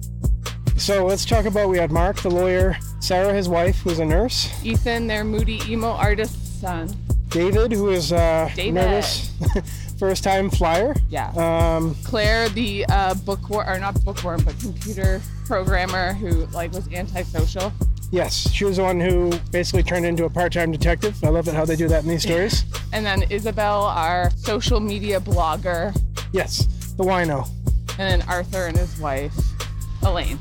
So 0.78 1.06
let's 1.06 1.24
talk 1.24 1.46
about 1.46 1.70
we 1.70 1.78
had 1.78 1.90
Mark, 1.92 2.18
the 2.22 2.30
lawyer, 2.30 2.76
Sarah, 3.00 3.34
his 3.34 3.48
wife, 3.48 3.78
who's 3.78 4.00
a 4.00 4.06
nurse, 4.06 4.52
Ethan, 4.64 5.08
their 5.08 5.24
moody 5.24 5.62
emo 5.70 5.88
artist's 5.92 6.60
son. 6.60 6.90
David, 7.30 7.72
who 7.72 7.90
is 7.90 8.12
uh, 8.12 8.50
David. 8.56 8.74
nervous, 8.76 9.32
first 9.98 10.24
time 10.24 10.50
flyer. 10.50 10.94
Yeah. 11.10 11.30
Um, 11.36 11.96
Claire, 12.04 12.50
the 12.50 12.86
uh, 12.90 13.14
bookworm, 13.16 13.68
or 13.68 13.80
not 13.80 14.04
bookworm, 14.04 14.44
but 14.44 14.60
computer 14.60 15.22
programmer 15.46 16.14
who 16.14 16.46
like 16.48 16.72
was 16.74 16.88
antisocial. 16.92 17.72
yes, 18.12 18.50
she 18.52 18.66
was 18.66 18.78
the 18.78 18.84
one 18.84 19.00
who 19.00 19.32
basically 19.52 19.84
turned 19.84 20.06
into 20.06 20.26
a 20.26 20.30
part-time 20.30 20.72
detective. 20.72 21.16
I 21.24 21.30
love 21.30 21.48
it 21.48 21.54
how 21.54 21.66
they 21.66 21.76
do 21.76 21.88
that 21.88 22.04
in 22.04 22.10
these 22.10 22.24
stories. 22.30 22.64
And 22.94 23.06
then 23.06 23.24
Isabel, 23.30 23.84
our 23.84 24.30
social 24.38 24.80
media 24.80 25.20
blogger. 25.20 25.96
Yes, 26.32 26.66
the 26.98 27.04
wino. 27.04 27.48
And 27.98 28.22
then 28.22 28.30
Arthur 28.30 28.68
and 28.68 28.78
his 28.78 28.98
wife, 29.00 29.34
Elaine. 30.04 30.40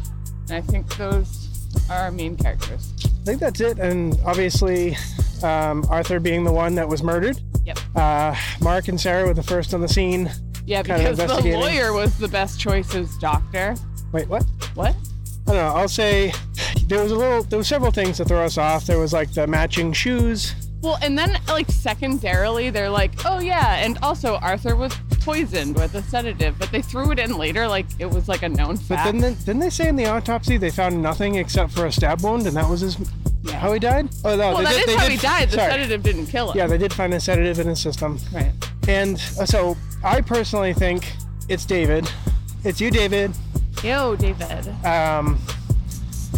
And 0.49 0.56
I 0.56 0.61
think 0.61 0.96
those 0.96 1.49
are 1.90 1.96
our 2.02 2.11
main 2.11 2.37
characters. 2.37 2.92
I 3.04 3.25
think 3.25 3.40
that's 3.40 3.61
it. 3.61 3.78
And 3.78 4.18
obviously, 4.25 4.96
um, 5.42 5.84
Arthur 5.88 6.20
being 6.20 6.44
the 6.44 6.52
one 6.52 6.75
that 6.75 6.88
was 6.88 7.02
murdered. 7.02 7.40
Yep. 7.64 7.78
Uh, 7.94 8.37
Mark 8.61 8.88
and 8.88 9.00
Sarah 9.00 9.26
were 9.26 9.35
the 9.35 9.42
first 9.42 9.75
on 9.75 9.80
the 9.80 9.88
scene. 9.88 10.30
Yeah, 10.66 10.83
because 10.83 11.18
the 11.18 11.56
lawyer 11.59 11.92
was 11.92 12.18
the 12.18 12.28
best 12.28 12.59
choice 12.59 12.94
as 12.94 13.16
doctor. 13.18 13.75
Wait, 14.12 14.28
what? 14.28 14.44
What? 14.75 14.94
I 15.47 15.52
don't 15.52 15.56
know. 15.56 15.75
I'll 15.75 15.88
say 15.88 16.33
there 16.87 17.02
was 17.02 17.12
a 17.12 17.16
little. 17.16 17.42
There 17.42 17.59
were 17.59 17.64
several 17.64 17.90
things 17.90 18.16
to 18.16 18.25
throw 18.25 18.44
us 18.44 18.56
off. 18.56 18.87
There 18.87 18.99
was 18.99 19.12
like 19.12 19.33
the 19.35 19.47
matching 19.47 19.92
shoes. 19.92 20.54
Well, 20.83 20.99
and 21.02 21.18
then 21.18 21.38
like 21.49 21.71
secondarily, 21.71 22.71
they're 22.71 22.90
like, 22.90 23.12
oh 23.25 23.40
yeah, 23.40 23.76
and 23.76 23.99
also 24.02 24.37
Arthur 24.37 24.76
was 24.76 24.94
poisoned 25.21 25.76
with 25.76 25.94
a 25.94 26.02
sedative, 26.02 26.59
but 26.59 26.71
they 26.71 26.83
threw 26.83 27.11
it 27.11 27.18
in 27.18 27.38
later, 27.38 27.66
like 27.66 27.87
it 27.99 28.06
was 28.06 28.28
like 28.28 28.42
a 28.42 28.49
known 28.49 28.76
fact. 28.76 29.04
But 29.04 29.12
then, 29.12 29.21
then 29.21 29.35
didn't 29.35 29.59
they 29.61 29.71
say 29.71 29.88
in 29.88 29.97
the 29.97 30.06
autopsy 30.06 30.59
they 30.59 30.71
found 30.71 31.00
nothing 31.00 31.37
except 31.37 31.73
for 31.73 31.87
a 31.87 31.92
stab 31.92 32.21
wound, 32.23 32.47
and 32.47 32.54
that 32.56 32.68
was 32.68 32.80
his 32.80 32.99
Yeah. 33.44 33.58
how 33.58 33.72
he 33.72 33.78
died? 33.78 34.08
Oh 34.24 34.30
no, 34.36 34.36
well, 34.36 34.56
they 34.58 34.64
that 34.64 34.70
did, 34.72 34.78
is 34.80 34.86
they 34.86 34.96
how 34.96 35.02
did, 35.04 35.12
he 35.12 35.18
died. 35.18 35.48
The 35.50 35.56
sorry. 35.56 35.70
sedative 35.72 36.02
didn't 36.02 36.26
kill 36.26 36.50
him. 36.50 36.58
Yeah, 36.58 36.66
they 36.66 36.78
did 36.78 36.92
find 36.92 37.12
a 37.14 37.20
sedative 37.20 37.58
in 37.60 37.66
his 37.68 37.80
system. 37.80 38.18
Right. 38.32 38.52
And 38.88 39.16
uh, 39.38 39.44
so 39.46 39.76
I 40.02 40.20
personally 40.22 40.72
think 40.72 41.12
it's 41.48 41.64
David. 41.66 42.10
It's 42.64 42.80
you, 42.80 42.90
David. 42.90 43.32
Yo, 43.82 44.16
David. 44.16 44.66
um, 44.84 45.38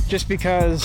just 0.09 0.29
because 0.29 0.85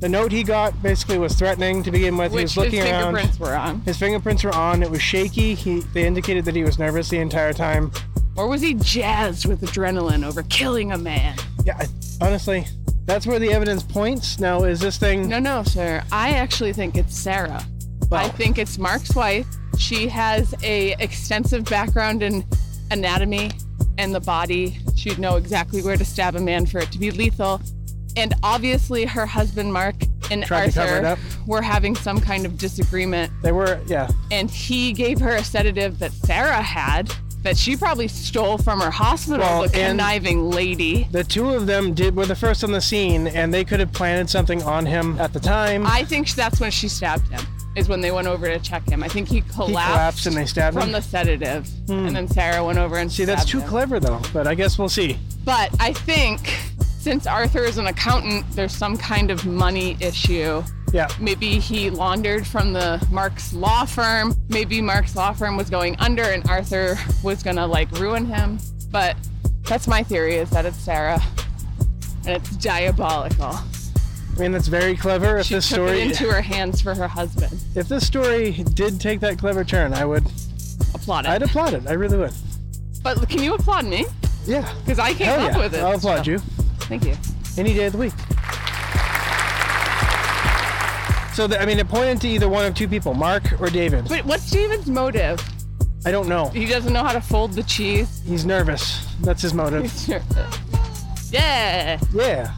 the 0.00 0.08
note 0.08 0.32
he 0.32 0.42
got 0.42 0.80
basically 0.82 1.18
was 1.18 1.34
threatening 1.34 1.82
to 1.84 1.92
begin 1.92 2.16
with. 2.16 2.32
he 2.32 2.36
Which 2.38 2.42
was 2.42 2.54
his 2.54 2.56
looking 2.64 2.80
around. 2.80 3.14
fingerprints 3.14 3.38
were 3.38 3.54
on. 3.54 3.80
His 3.82 3.96
fingerprints 3.98 4.42
were 4.44 4.54
on. 4.54 4.82
It 4.82 4.90
was 4.90 5.00
shaky. 5.00 5.54
He 5.54 5.80
they 5.94 6.04
indicated 6.06 6.44
that 6.46 6.56
he 6.56 6.64
was 6.64 6.78
nervous 6.78 7.08
the 7.08 7.18
entire 7.18 7.52
time. 7.52 7.92
Or 8.34 8.48
was 8.48 8.62
he 8.62 8.74
jazzed 8.74 9.46
with 9.46 9.60
adrenaline 9.60 10.24
over 10.26 10.42
killing 10.44 10.90
a 10.90 10.98
man? 10.98 11.36
Yeah, 11.64 11.76
I, 11.78 11.86
honestly, 12.20 12.66
that's 13.12 13.26
where 13.26 13.38
the 13.38 13.52
evidence 13.52 13.82
points. 13.82 14.40
Now, 14.40 14.64
is 14.64 14.80
this 14.80 14.96
thing? 14.96 15.28
No, 15.28 15.38
no, 15.38 15.62
sir. 15.64 16.02
I 16.10 16.30
actually 16.30 16.72
think 16.72 16.96
it's 16.96 17.14
Sarah. 17.14 17.62
I 18.10 18.28
think 18.30 18.56
it's 18.56 18.78
Mark's 18.78 19.14
wife. 19.14 19.46
She 19.78 20.08
has 20.08 20.54
a 20.62 20.92
extensive 20.98 21.66
background 21.66 22.22
in 22.22 22.42
anatomy 22.90 23.50
and 23.98 24.14
the 24.14 24.20
body. 24.20 24.78
She'd 24.96 25.18
know 25.18 25.36
exactly 25.36 25.82
where 25.82 25.98
to 25.98 26.04
stab 26.06 26.36
a 26.36 26.40
man 26.40 26.64
for 26.64 26.78
it 26.78 26.90
to 26.92 26.98
be 26.98 27.10
lethal. 27.10 27.60
And 28.16 28.32
obviously, 28.42 29.04
her 29.04 29.26
husband 29.26 29.74
Mark 29.74 29.96
and 30.30 30.42
Tried 30.44 30.68
to 30.68 30.72
cover 30.72 30.96
it 30.96 31.04
Arthur 31.04 31.22
were 31.46 31.60
having 31.62 31.94
some 31.94 32.18
kind 32.18 32.46
of 32.46 32.56
disagreement, 32.56 33.30
They 33.42 33.52
were. 33.52 33.78
Yeah. 33.86 34.08
and 34.30 34.50
he 34.50 34.94
gave 34.94 35.20
her 35.20 35.36
a 35.36 35.44
sedative 35.44 35.98
that 35.98 36.12
Sarah 36.12 36.62
had 36.62 37.12
that 37.42 37.56
she 37.56 37.76
probably 37.76 38.08
stole 38.08 38.58
from 38.58 38.80
her 38.80 38.90
hospital. 38.90 39.40
Well, 39.40 39.62
the 39.62 39.68
conniving 39.68 40.50
lady. 40.50 41.08
The 41.10 41.24
two 41.24 41.50
of 41.50 41.66
them 41.66 41.94
did 41.94 42.14
were 42.16 42.26
the 42.26 42.36
first 42.36 42.64
on 42.64 42.72
the 42.72 42.80
scene, 42.80 43.26
and 43.26 43.52
they 43.52 43.64
could 43.64 43.80
have 43.80 43.92
planted 43.92 44.30
something 44.30 44.62
on 44.62 44.86
him 44.86 45.18
at 45.20 45.32
the 45.32 45.40
time. 45.40 45.86
I 45.86 46.04
think 46.04 46.30
that's 46.30 46.60
when 46.60 46.70
she 46.70 46.88
stabbed 46.88 47.28
him. 47.28 47.40
Is 47.74 47.88
when 47.88 48.02
they 48.02 48.10
went 48.10 48.28
over 48.28 48.48
to 48.48 48.58
check 48.58 48.86
him. 48.86 49.02
I 49.02 49.08
think 49.08 49.28
he 49.28 49.40
collapsed. 49.40 49.68
he 49.68 49.72
collapsed 49.72 50.26
and 50.26 50.36
they 50.36 50.44
stabbed 50.44 50.74
from 50.74 50.82
him. 50.82 50.88
From 50.88 50.92
the 50.92 51.02
sedative, 51.02 51.66
hmm. 51.86 52.06
and 52.06 52.14
then 52.14 52.28
Sarah 52.28 52.62
went 52.62 52.78
over 52.78 52.98
and 52.98 53.10
See, 53.10 53.24
that's 53.24 53.46
too 53.46 53.60
him. 53.60 53.68
clever 53.68 53.98
though. 53.98 54.20
But 54.34 54.46
I 54.46 54.54
guess 54.54 54.78
we'll 54.78 54.90
see. 54.90 55.18
But 55.44 55.70
I 55.80 55.94
think 55.94 56.48
since 57.02 57.26
Arthur 57.26 57.64
is 57.64 57.78
an 57.78 57.86
accountant, 57.86 58.44
there's 58.52 58.76
some 58.76 58.98
kind 58.98 59.30
of 59.30 59.46
money 59.46 59.96
issue. 60.00 60.62
Yeah. 60.92 61.08
Maybe 61.18 61.58
he 61.58 61.88
laundered 61.90 62.46
from 62.46 62.72
the 62.72 63.04
Mark's 63.10 63.52
law 63.54 63.84
firm. 63.86 64.34
Maybe 64.48 64.80
Mark's 64.82 65.16
law 65.16 65.32
firm 65.32 65.56
was 65.56 65.70
going 65.70 65.96
under, 65.98 66.22
and 66.22 66.46
Arthur 66.48 66.98
was 67.24 67.42
gonna 67.42 67.66
like 67.66 67.90
ruin 67.92 68.26
him. 68.26 68.58
But 68.90 69.16
that's 69.64 69.88
my 69.88 70.02
theory: 70.02 70.36
is 70.36 70.50
that 70.50 70.66
it's 70.66 70.76
Sarah, 70.76 71.20
and 72.26 72.36
it's 72.36 72.50
diabolical. 72.56 73.54
I 73.54 74.38
mean, 74.40 74.52
that's 74.52 74.68
very 74.68 74.96
clever. 74.96 75.38
If 75.38 75.46
She 75.46 75.54
this 75.54 75.68
took 75.68 75.74
story, 75.76 76.00
it 76.00 76.10
into 76.10 76.30
her 76.30 76.40
hands 76.42 76.80
for 76.80 76.94
her 76.94 77.08
husband. 77.08 77.52
if 77.74 77.88
this 77.88 78.06
story 78.06 78.52
did 78.74 79.00
take 79.00 79.20
that 79.20 79.38
clever 79.38 79.62
turn, 79.64 79.92
I 79.94 80.04
would, 80.04 80.24
Applaud 80.94 81.24
it. 81.26 81.28
I'd 81.30 81.42
applaud 81.42 81.74
it. 81.74 81.86
I 81.86 81.92
really 81.92 82.16
would. 82.18 82.32
But 83.02 83.28
can 83.28 83.42
you 83.42 83.54
applaud 83.54 83.84
me? 83.86 84.06
Yeah. 84.46 84.72
Because 84.84 84.98
I 84.98 85.12
came 85.14 85.26
Hell 85.26 85.40
up 85.40 85.52
yeah. 85.52 85.58
with 85.58 85.74
it. 85.74 85.80
I'll 85.82 85.96
applaud 85.96 86.24
so- 86.24 86.30
you. 86.32 86.38
Thank 86.88 87.04
you. 87.04 87.14
any 87.58 87.74
day 87.74 87.86
of 87.86 87.92
the 87.92 87.98
week. 87.98 88.12
So, 91.34 91.46
the, 91.46 91.60
I 91.60 91.64
mean, 91.66 91.78
it 91.78 91.88
pointed 91.88 92.20
to 92.22 92.28
either 92.28 92.48
one 92.48 92.64
of 92.66 92.74
two 92.74 92.86
people, 92.88 93.14
Mark 93.14 93.60
or 93.60 93.70
David. 93.70 94.08
But 94.08 94.24
what's 94.26 94.50
David's 94.50 94.86
motive? 94.88 95.40
I 96.04 96.10
don't 96.10 96.28
know. 96.28 96.48
He 96.48 96.66
doesn't 96.66 96.92
know 96.92 97.02
how 97.02 97.12
to 97.12 97.20
fold 97.20 97.52
the 97.52 97.62
cheese. 97.62 98.20
He's 98.26 98.44
nervous. 98.44 99.06
That's 99.22 99.40
his 99.42 99.54
motive. 99.54 99.90
yeah. 101.30 101.98
Yeah. 102.12 102.52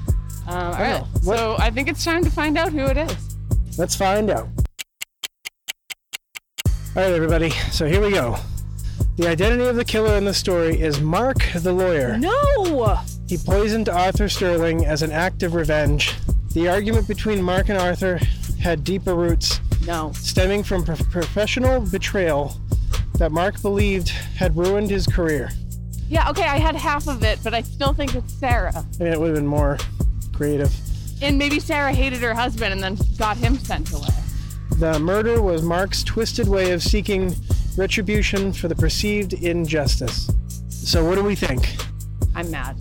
Um, 0.46 0.56
all 0.56 0.72
right. 0.72 1.00
What- 1.22 1.38
So 1.38 1.56
I 1.58 1.70
think 1.70 1.88
it's 1.88 2.04
time 2.04 2.24
to 2.24 2.30
find 2.30 2.58
out 2.58 2.72
who 2.72 2.84
it 2.86 2.96
is. 2.96 3.36
Let's 3.78 3.94
find 3.94 4.30
out. 4.30 4.48
All 6.96 7.02
right, 7.02 7.12
everybody. 7.12 7.50
So 7.70 7.86
here 7.86 8.00
we 8.00 8.10
go. 8.12 8.36
The 9.16 9.28
identity 9.28 9.64
of 9.66 9.76
the 9.76 9.84
killer 9.84 10.16
in 10.16 10.24
the 10.24 10.34
story 10.34 10.80
is 10.80 11.00
Mark 11.00 11.38
the 11.56 11.72
lawyer. 11.72 12.16
No! 12.18 12.98
He 13.28 13.36
poisoned 13.36 13.88
Arthur 13.88 14.28
Sterling 14.28 14.84
as 14.86 15.02
an 15.02 15.12
act 15.12 15.42
of 15.42 15.54
revenge. 15.54 16.14
The 16.54 16.68
argument 16.68 17.08
between 17.08 17.42
Mark 17.42 17.68
and 17.68 17.78
Arthur 17.78 18.20
had 18.60 18.84
deeper 18.84 19.14
roots, 19.14 19.60
No. 19.86 20.12
stemming 20.12 20.62
from 20.62 20.84
pro- 20.84 20.94
professional 20.96 21.80
betrayal 21.80 22.56
that 23.18 23.32
Mark 23.32 23.60
believed 23.60 24.08
had 24.08 24.56
ruined 24.56 24.88
his 24.90 25.06
career. 25.06 25.50
Yeah, 26.08 26.30
okay, 26.30 26.44
I 26.44 26.58
had 26.58 26.76
half 26.76 27.08
of 27.08 27.22
it, 27.24 27.40
but 27.42 27.54
I 27.54 27.62
still 27.62 27.92
think 27.92 28.14
it's 28.14 28.32
Sarah. 28.34 28.72
I 29.00 29.02
mean, 29.02 29.12
it 29.12 29.18
would 29.18 29.28
have 29.28 29.34
been 29.36 29.46
more 29.46 29.78
creative. 30.32 30.72
And 31.22 31.38
maybe 31.38 31.58
Sarah 31.58 31.92
hated 31.92 32.20
her 32.20 32.34
husband 32.34 32.72
and 32.72 32.82
then 32.82 32.98
got 33.18 33.36
him 33.36 33.58
sent 33.58 33.92
away. 33.92 34.08
The 34.78 34.98
murder 34.98 35.40
was 35.42 35.62
Mark's 35.62 36.02
twisted 36.04 36.46
way 36.48 36.72
of 36.72 36.82
seeking 36.82 37.34
retribution 37.76 38.52
for 38.52 38.68
the 38.68 38.74
perceived 38.74 39.32
injustice. 39.32 40.30
So, 40.68 41.04
what 41.04 41.14
do 41.16 41.24
we 41.24 41.34
think? 41.34 41.76
I'm 42.34 42.50
mad. 42.50 42.76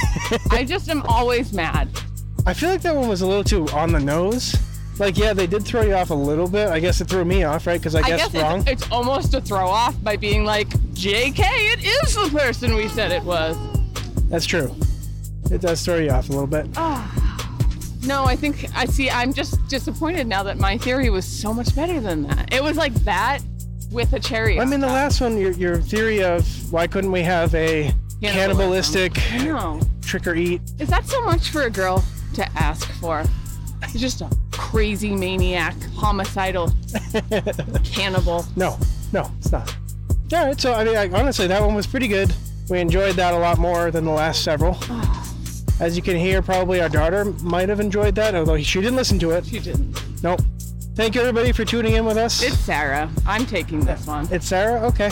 I 0.50 0.64
just 0.64 0.88
am 0.88 1.02
always 1.02 1.52
mad. 1.52 1.88
I 2.46 2.54
feel 2.54 2.70
like 2.70 2.82
that 2.82 2.94
one 2.94 3.08
was 3.08 3.20
a 3.22 3.26
little 3.26 3.44
too 3.44 3.66
on 3.74 3.92
the 3.92 4.00
nose. 4.00 4.56
Like, 4.98 5.16
yeah, 5.16 5.32
they 5.32 5.46
did 5.46 5.64
throw 5.64 5.82
you 5.82 5.94
off 5.94 6.10
a 6.10 6.14
little 6.14 6.48
bit. 6.48 6.68
I 6.68 6.80
guess 6.80 7.00
it 7.00 7.08
threw 7.08 7.24
me 7.24 7.44
off, 7.44 7.66
right? 7.66 7.78
Because 7.78 7.94
I, 7.94 8.00
I 8.00 8.02
guessed 8.08 8.32
guess 8.32 8.42
wrong. 8.42 8.60
it's, 8.60 8.82
it's 8.82 8.90
almost 8.90 9.32
a 9.34 9.40
throw 9.40 9.68
off 9.68 10.02
by 10.02 10.16
being 10.16 10.44
like, 10.44 10.68
JK, 10.94 11.38
it 11.38 11.84
is 11.84 12.14
the 12.14 12.36
person 12.36 12.74
we 12.74 12.88
said 12.88 13.12
it 13.12 13.22
was. 13.22 13.56
That's 14.28 14.44
true. 14.46 14.74
It 15.52 15.60
does 15.60 15.84
throw 15.84 15.96
you 15.98 16.10
off 16.10 16.28
a 16.28 16.32
little 16.32 16.48
bit. 16.48 16.66
Ah. 16.76 17.14
No, 18.04 18.24
I 18.24 18.36
think 18.36 18.66
I 18.76 18.86
see. 18.86 19.10
I'm 19.10 19.32
just 19.32 19.64
disappointed 19.68 20.26
now 20.26 20.42
that 20.44 20.58
my 20.58 20.78
theory 20.78 21.10
was 21.10 21.24
so 21.24 21.52
much 21.52 21.74
better 21.76 22.00
than 22.00 22.22
that. 22.24 22.52
It 22.52 22.62
was 22.62 22.76
like 22.76 22.94
that 23.04 23.40
with 23.90 24.12
a 24.12 24.20
cherry. 24.20 24.58
I 24.58 24.64
mean, 24.64 24.80
the 24.80 24.86
top. 24.86 24.94
last 24.94 25.20
one, 25.20 25.36
your, 25.38 25.52
your 25.52 25.80
theory 25.80 26.22
of 26.22 26.72
why 26.72 26.86
couldn't 26.86 27.12
we 27.12 27.22
have 27.22 27.54
a 27.54 27.92
cannibalistic 28.22 29.16
No. 29.44 29.80
trick 30.02 30.26
or 30.26 30.34
eat? 30.34 30.60
Is 30.78 30.88
that 30.88 31.06
so 31.06 31.22
much 31.24 31.50
for 31.50 31.62
a 31.62 31.70
girl 31.70 32.04
to 32.38 32.48
ask 32.58 32.90
for? 32.94 33.24
You're 33.92 34.00
just 34.00 34.20
a 34.20 34.30
crazy 34.50 35.14
maniac, 35.14 35.74
homicidal 35.94 36.72
cannibal. 37.84 38.44
No, 38.56 38.78
no, 39.12 39.30
it's 39.38 39.52
not. 39.52 39.74
All 40.32 40.46
right, 40.46 40.60
so 40.60 40.72
I 40.72 40.84
mean, 40.84 40.96
I, 40.96 41.08
honestly, 41.10 41.46
that 41.46 41.62
one 41.62 41.74
was 41.74 41.86
pretty 41.86 42.08
good. 42.08 42.32
We 42.68 42.80
enjoyed 42.80 43.16
that 43.16 43.34
a 43.34 43.38
lot 43.38 43.58
more 43.58 43.90
than 43.90 44.04
the 44.04 44.10
last 44.10 44.44
several. 44.44 44.76
As 45.80 45.96
you 45.96 46.02
can 46.02 46.16
hear, 46.16 46.42
probably 46.42 46.80
our 46.80 46.88
daughter 46.88 47.24
might 47.42 47.68
have 47.68 47.80
enjoyed 47.80 48.14
that, 48.16 48.34
although 48.34 48.58
she 48.58 48.80
didn't 48.80 48.96
listen 48.96 49.18
to 49.20 49.30
it. 49.30 49.46
She 49.46 49.60
didn't. 49.60 50.22
Nope. 50.22 50.40
Thank 50.94 51.14
you, 51.14 51.20
everybody, 51.20 51.52
for 51.52 51.64
tuning 51.64 51.94
in 51.94 52.04
with 52.04 52.16
us. 52.16 52.42
It's 52.42 52.58
Sarah. 52.58 53.08
I'm 53.26 53.46
taking 53.46 53.80
this 53.84 54.06
one. 54.06 54.28
It's 54.32 54.46
Sarah? 54.46 54.80
Okay. 54.88 55.10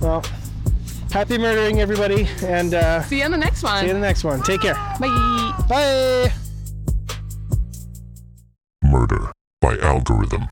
Well, 0.00 0.24
happy 1.10 1.38
murdering, 1.38 1.80
everybody, 1.80 2.26
and 2.44 2.74
uh, 2.74 3.02
See 3.02 3.18
you 3.18 3.24
in 3.24 3.30
the 3.32 3.36
next 3.38 3.62
one. 3.62 3.80
see 3.80 3.86
you 3.86 3.94
in 3.94 4.00
the 4.00 4.06
next 4.06 4.24
one. 4.24 4.42
Take 4.42 4.62
care. 4.62 4.74
Bye. 5.00 5.52
Bye. 5.68 6.32
Murder 8.82 9.32
by 9.60 9.76
Algorithm. 9.78 10.48